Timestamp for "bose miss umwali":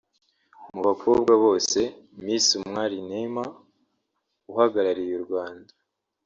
1.43-2.97